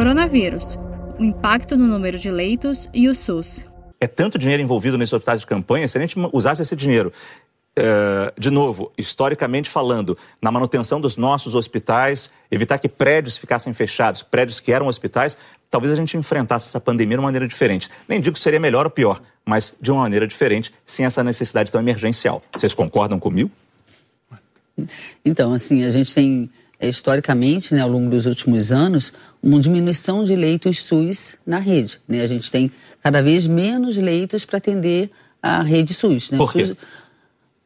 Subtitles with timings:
[0.00, 0.78] Coronavírus,
[1.18, 3.66] o impacto no número de leitos e o SUS.
[4.00, 7.12] É tanto dinheiro envolvido nesses hospitais de campanha, se a gente usasse esse dinheiro
[7.78, 14.22] Uh, de novo, historicamente falando, na manutenção dos nossos hospitais, evitar que prédios ficassem fechados,
[14.22, 15.38] prédios que eram hospitais,
[15.70, 17.88] talvez a gente enfrentasse essa pandemia de uma maneira diferente.
[18.08, 21.70] Nem digo que seria melhor ou pior, mas de uma maneira diferente, sem essa necessidade
[21.70, 22.42] tão emergencial.
[22.52, 23.50] Vocês concordam comigo?
[25.24, 29.12] Então, assim, a gente tem é, historicamente, né, ao longo dos últimos anos,
[29.42, 32.00] uma diminuição de leitos SUS na rede.
[32.08, 32.22] Né?
[32.22, 32.70] A gente tem
[33.02, 35.10] cada vez menos leitos para atender
[35.42, 36.30] a rede SUS.
[36.30, 36.38] Né?
[36.38, 36.76] Por quê?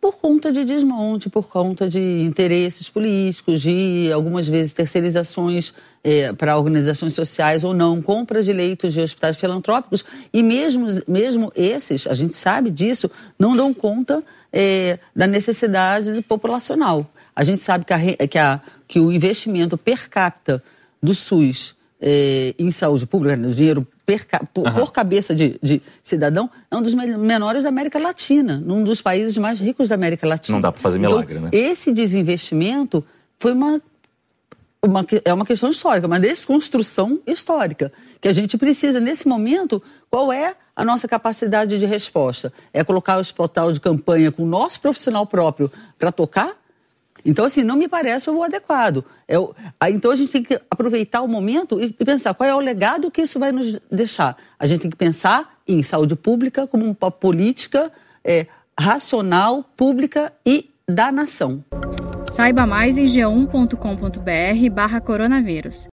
[0.05, 5.73] Por conta de desmonte, por conta de interesses políticos, de algumas vezes terceirizações
[6.03, 11.51] é, para organizações sociais ou não, compra de leitos de hospitais filantrópicos e mesmo, mesmo
[11.57, 14.23] esses, a gente sabe disso, não dão conta
[14.53, 17.11] é, da necessidade populacional.
[17.35, 20.63] A gente sabe que, a, que, a, que o investimento per capita
[21.03, 21.75] do SUS
[22.07, 26.77] é, em saúde pública, né, o dinheiro per, por, por, cabeça de, de, cidadão, é
[26.77, 30.57] um dos menores da América Latina, num dos países mais ricos da América Latina.
[30.57, 31.51] Não dá para fazer milagre, então, né?
[31.51, 33.03] Esse desinvestimento
[33.39, 33.81] foi uma,
[34.83, 40.31] uma, é uma questão histórica, uma desconstrução histórica, que a gente precisa, nesse momento, qual
[40.31, 42.53] é a nossa capacidade de resposta?
[42.71, 46.55] É colocar o hospital de campanha com o nosso profissional próprio para tocar?
[47.25, 49.05] Então, assim, não me parece o adequado.
[49.27, 49.37] É
[49.91, 53.11] então, a gente tem que aproveitar o momento e, e, pensar qual é o legado
[53.11, 54.37] que isso vai nos deixar.
[54.59, 57.91] A gente tem que pensar em saúde pública como uma política
[58.23, 58.47] é,
[58.79, 61.65] racional, pública e da nação.
[62.31, 65.89] Saiba mais em g1.com.br barra coronavírus.